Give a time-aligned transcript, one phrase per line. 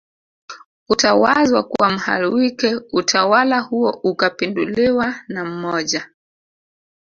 [0.87, 6.09] kutawazwa kwa Mhalwike utawala huo ukapinduliwa na mmoja